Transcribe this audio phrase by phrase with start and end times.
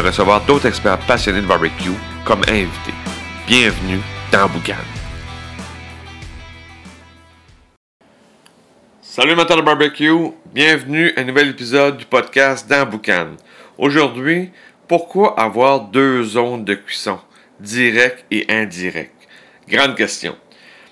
[0.00, 1.90] recevoir d'autres experts passionnés de barbecue
[2.24, 2.94] comme invités.
[3.46, 4.00] Bienvenue
[4.32, 4.74] dans Boucan.
[9.00, 13.36] Salut amateurs de barbecue, bienvenue à un nouvel épisode du podcast dans Boucan.
[13.78, 14.50] Aujourd'hui,
[14.88, 17.20] pourquoi avoir deux zones de cuisson,
[17.60, 19.14] direct et indirect?
[19.68, 20.36] Grande question.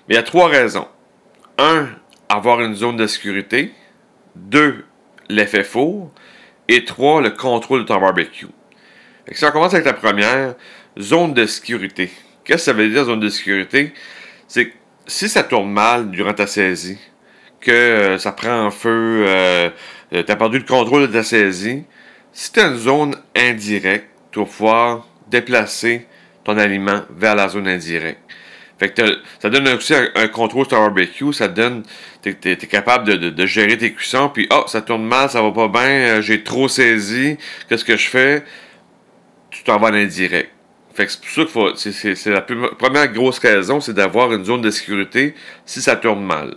[0.08, 0.86] Mais il y a trois raisons.
[1.58, 1.88] Un,
[2.28, 3.72] avoir une zone de sécurité.
[4.36, 4.84] Deux,
[5.28, 6.10] l'effet four.
[6.68, 8.46] Et trois, le contrôle de ton barbecue.
[9.30, 10.54] Si on commence avec la première,
[10.98, 12.10] zone de sécurité.
[12.44, 13.92] Qu'est-ce que ça veut dire, zone de sécurité?
[14.48, 14.72] C'est que
[15.06, 16.98] si ça tourne mal durant ta saisie,
[17.60, 19.70] que euh, ça prend en feu, euh,
[20.12, 21.84] euh, tu as perdu le contrôle de ta saisie,
[22.32, 26.06] si tu as une zone indirecte, tu vas pouvoir déplacer
[26.44, 28.18] ton aliment vers la zone indirecte.
[28.78, 29.02] Fait que
[29.38, 31.84] ça donne aussi un, contrôle sur ton barbecue, ça donne,
[32.20, 35.68] tu es, capable de, gérer tes cuissons, puis oh, ça tourne mal, ça va pas
[35.68, 37.36] bien, j'ai trop saisi,
[37.68, 38.42] qu'est-ce que je fais?
[39.52, 40.50] Tu t'en vas en indirect.
[40.94, 44.60] Fait que c'est pour ça que c'est la première grosse raison, c'est d'avoir une zone
[44.60, 46.56] de sécurité si ça tourne mal.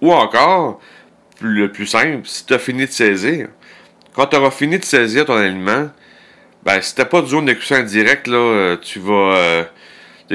[0.00, 0.80] Ou encore,
[1.40, 3.48] le plus simple, si tu as fini de saisir,
[4.14, 5.90] quand tu auras fini de saisir ton aliment,
[6.64, 9.36] ben, si tu pas de zone de cuisson indirecte, là, euh, tu vas.
[9.36, 9.64] Euh,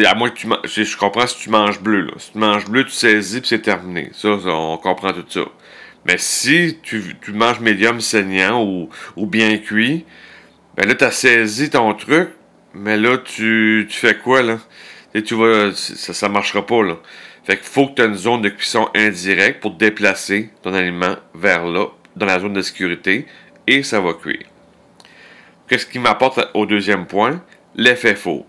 [0.06, 0.86] à moins que tu.
[0.86, 2.02] Je comprends si tu manges bleu.
[2.02, 2.14] Là.
[2.18, 4.12] Si tu manges bleu, tu saisis puis c'est terminé.
[4.14, 5.42] Ça, on comprend tout ça.
[6.06, 10.06] Mais si tu, manges médium saignant ou, ou bien cuit,
[10.76, 12.30] ben là, tu as saisi ton truc,
[12.74, 14.60] mais là, tu, tu fais quoi, là?
[15.14, 16.98] Et tu vas, ça ne marchera pas, là.
[17.44, 21.16] Fait qu'il faut que tu aies une zone de cuisson indirecte pour déplacer ton aliment
[21.34, 23.26] vers là, dans la zone de sécurité,
[23.68, 24.46] et ça va cuire.
[25.68, 27.42] Qu'est-ce qui m'apporte au deuxième point?
[27.76, 28.46] L'effet four.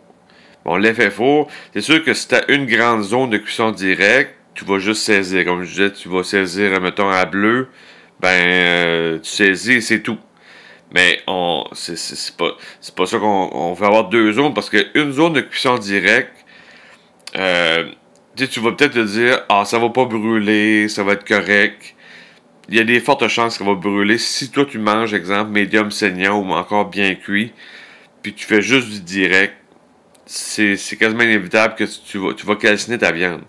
[0.65, 4.34] Bon, l'effet four, c'est sûr que si tu as une grande zone de cuisson directe,
[4.55, 5.44] tu vas juste saisir.
[5.44, 7.69] Comme je disais, tu vas saisir, mettons, à bleu,
[8.21, 10.19] ben, euh, tu saisis et c'est tout.
[10.95, 12.51] Mais on c'est pas,
[12.97, 16.37] pas ça qu'on veut avoir deux zones parce qu'une zone de cuisson directe,
[17.37, 17.91] euh,
[18.37, 21.95] tu vas peut-être te dire Ah, ça va pas brûler, ça va être correct.
[22.69, 24.19] Il y a des fortes chances que ça va brûler.
[24.19, 27.53] Si toi tu manges, exemple, médium saignant ou encore bien cuit,
[28.23, 29.55] puis tu fais juste du direct,
[30.27, 33.43] c'est quasiment inévitable que tu vas, tu vas calciner ta viande.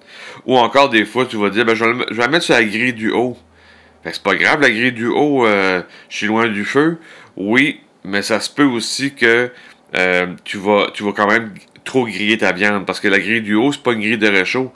[0.45, 2.93] Ou encore des fois, tu vas dire ben, je, vais, la mettre sur la grille
[2.93, 3.37] du haut.
[4.05, 6.99] C'est pas grave, la grille du haut, euh, je suis loin du feu.
[7.35, 9.51] Oui, mais ça se peut aussi que
[9.95, 13.41] euh, tu, vas, tu vas quand même trop griller ta viande parce que la grille
[13.41, 14.73] du haut, c'est pas une grille de réchaud.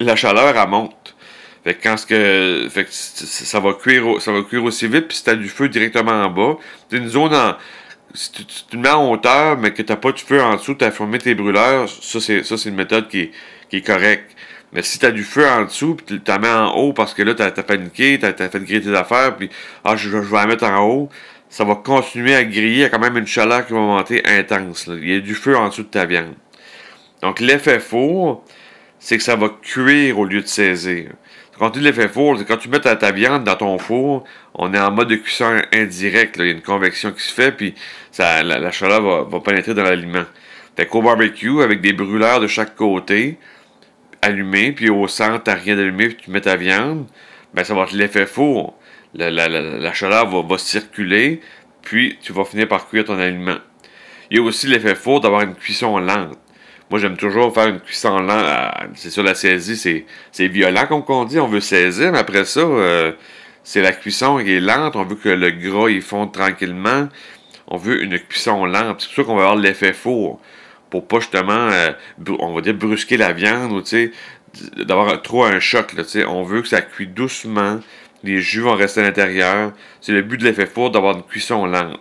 [0.00, 1.16] La chaleur, elle monte.
[1.64, 5.16] Fait que quand que, fait que ça va cuire, ça va cuire aussi vite, puis
[5.16, 6.58] si tu as du feu directement en bas,
[6.88, 7.56] c'est une zone en.
[8.14, 10.74] Si tu, te mets en hauteur, mais que tu n'as pas de feu en dessous,
[10.74, 13.30] tu as formé tes brûleurs, ça c'est, ça, c'est une méthode qui est,
[13.68, 14.30] qui est correcte.
[14.72, 17.14] Mais si tu as du feu en dessous, puis tu la mets en haut parce
[17.14, 19.50] que là, tu as, paniqué, tu as, fait griller tes affaires, puis
[19.84, 21.08] ah, je, je vais la mettre en haut,
[21.48, 22.70] ça va continuer à griller.
[22.70, 24.88] Il y a quand même une chaleur qui va monter intense.
[24.88, 26.34] Il y a du feu en dessous de ta viande.
[27.22, 28.44] Donc, l'effet four,
[28.98, 31.10] c'est que ça va cuire au lieu de saisir.
[31.58, 34.24] Quand tu l'effet four, c'est quand tu mets ta, viande dans ton four,
[34.54, 36.36] on est en mode de cuisson indirect.
[36.38, 37.74] Il y a une convection qui se fait, puis
[38.10, 40.24] ça, la, chaleur va, pénétrer dans l'aliment.
[40.76, 43.38] Fait qu'au barbecue, avec des brûleurs de chaque côté,
[44.20, 47.06] allumés, puis au centre, tu rien d'allumé, puis tu mets ta viande,
[47.54, 48.74] ben ça va être l'effet four
[49.14, 51.40] la, chaleur va, circuler,
[51.82, 53.58] puis tu vas finir par cuire ton aliment.
[54.30, 56.38] Il y a aussi l'effet faux d'avoir une cuisson lente.
[56.90, 58.46] Moi, j'aime toujours faire une cuisson lente.
[58.94, 61.38] C'est sûr, la saisie, c'est violent, comme on dit.
[61.38, 63.12] On veut saisir, mais après ça, euh,
[63.64, 64.96] c'est la cuisson qui est lente.
[64.96, 67.08] On veut que le gras, il fonde tranquillement.
[67.68, 69.00] On veut une cuisson lente.
[69.00, 70.40] C'est pour ça qu'on va avoir l'effet four.
[70.90, 71.92] Pour pas justement, euh,
[72.38, 73.82] on va dire, brusquer la viande ou,
[74.84, 75.94] d'avoir trop un choc,
[76.28, 77.80] On veut que ça cuit doucement
[78.22, 79.72] les jus vont rester à l'intérieur.
[80.00, 82.00] C'est le but de l'effet four d'avoir une cuisson lente.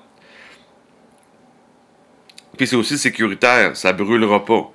[2.58, 4.72] Puis c'est aussi sécuritaire, ça brûlera pas.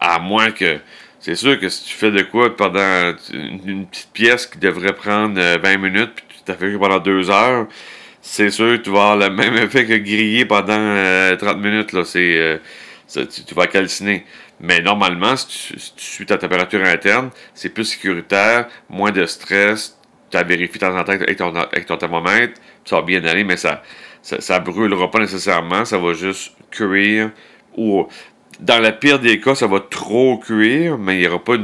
[0.00, 0.78] À moins que.
[1.20, 5.40] C'est sûr que si tu fais de quoi pendant une, petite pièce qui devrait prendre
[5.40, 7.66] 20 euh, minutes, puis tu t'as fait pendant 2 heures,
[8.20, 11.92] c'est sûr que tu vas avoir le même effet que griller pendant 30 euh, minutes.
[11.92, 12.04] Là.
[12.04, 12.58] C'est, euh,
[13.46, 14.26] tu, vas calciner.
[14.60, 19.24] Mais normalement, si tu, si tu suis ta température interne, c'est plus sécuritaire, moins de
[19.24, 19.98] stress,
[20.30, 23.82] tu vérifies de temps en temps avec ton, thermomètre, ça va bien aller, mais ça,
[24.22, 27.30] ça, brûlera pas nécessairement, ça va juste cuire
[27.76, 28.06] ou
[28.60, 31.56] dans la pire des cas, ça va trop cuire, mais il y aura pas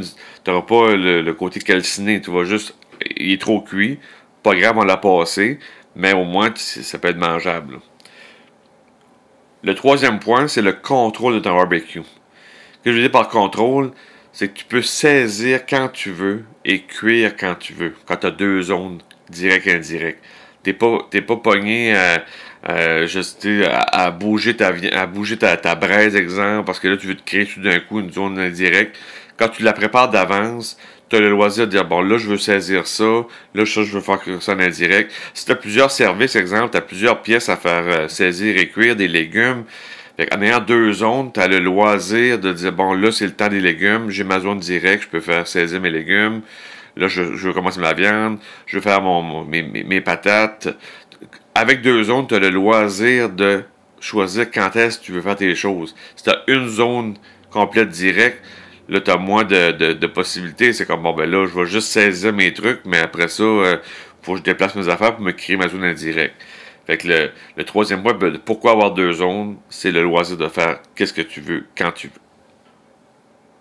[0.44, 2.76] pas le, côté calciné, tu vas juste
[3.16, 3.98] il est trop cuit,
[4.42, 5.58] pas grave, on l'a passé,
[5.96, 7.80] mais au moins ça peut être mangeable.
[9.62, 12.00] Le troisième point, c'est le contrôle de ton barbecue.
[12.82, 13.92] Que je veux dire par contrôle,
[14.32, 18.26] c'est que tu peux saisir quand tu veux et cuire quand tu veux, quand tu
[18.26, 20.24] as deux zones, direct et indirect.
[20.62, 22.24] T'es pas, pas pogné à,
[22.62, 27.24] à, bouger ta à bouger ta, ta braise, exemple, parce que là, tu veux te
[27.24, 28.96] créer tout d'un coup une zone indirecte.
[29.38, 30.76] Quand tu la prépares d'avance,
[31.08, 33.92] tu as le loisir de dire bon là je veux saisir ça, là ça je
[33.92, 35.12] veux faire ça en indirect.
[35.34, 38.68] Si tu as plusieurs services, exemple, tu as plusieurs pièces à faire euh, saisir et
[38.68, 39.64] cuire des légumes,
[40.32, 43.48] en ayant deux zones, tu as le loisir de dire bon là c'est le temps
[43.48, 46.42] des légumes, j'ai ma zone directe, je peux faire saisir mes légumes.
[46.96, 50.68] Là, je, veux commencer ma viande, je veux faire mon, mes, patates.
[51.54, 53.62] Avec deux zones, tu as le loisir de
[54.00, 55.94] choisir quand est-ce que tu veux faire tes choses.
[56.16, 57.16] Si tu as une zone
[57.50, 58.42] complète directe,
[58.88, 60.72] là, tu as moins de, possibilités.
[60.72, 63.46] C'est comme, bon, ben là, je vais juste saisir mes trucs, mais après ça, il
[63.46, 63.76] euh,
[64.22, 66.34] faut que je déplace mes affaires pour me créer ma zone indirecte.
[66.90, 70.80] Fait que le, troisième point, ben, pourquoi avoir deux zones, c'est le loisir de faire
[70.96, 72.20] qu'est-ce que tu veux, quand tu veux.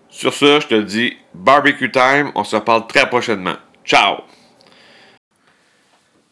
[0.08, 2.32] Sur ce, je te dis barbecue time.
[2.34, 3.54] On se reparle très prochainement.
[3.84, 4.24] Ciao!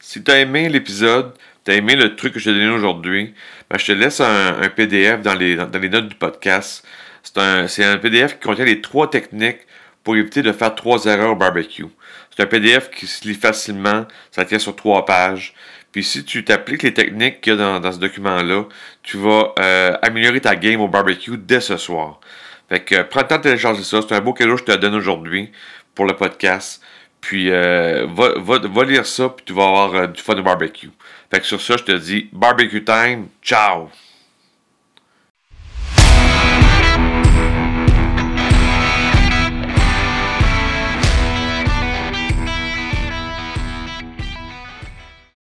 [0.01, 1.35] Si tu as aimé l'épisode,
[1.65, 3.33] tu as aimé le truc que je t'ai donné aujourd'hui,
[3.71, 6.85] ben, je te laisse un, PDF dans les, dans les, notes du podcast.
[7.23, 9.61] C'est un, un, PDF qui contient les trois techniques
[10.03, 11.87] pour éviter de faire trois erreurs au barbecue.
[12.37, 15.55] C'est un PDF qui se lit facilement, ça tient sur trois pages.
[15.93, 18.65] Puis si tu t'appliques les techniques qu'il y a dans, ce document-là,
[19.03, 22.21] tu vas euh, améliorer ta game au barbecue dès ce soir.
[22.69, 24.01] Fait que prends le temps de télécharger ça.
[24.03, 25.51] C'est un beau cadeau que je te donne aujourd'hui
[25.95, 26.83] pour le podcast.
[27.21, 30.43] Puis euh, va, va, va, lire ça, puis tu vas avoir euh, du fun de
[30.43, 30.91] barbecue.
[31.31, 33.29] Fait que sur ça, je te dis barbecue time.
[33.43, 33.91] Ciao!